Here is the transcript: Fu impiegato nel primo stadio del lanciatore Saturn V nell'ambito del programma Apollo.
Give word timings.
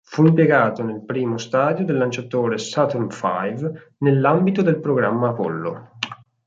Fu 0.03 0.25
impiegato 0.25 0.83
nel 0.83 1.05
primo 1.05 1.37
stadio 1.37 1.85
del 1.85 1.97
lanciatore 1.97 2.57
Saturn 2.57 3.05
V 3.09 3.89
nell'ambito 3.99 4.63
del 4.63 4.79
programma 4.79 5.29
Apollo. 5.29 5.89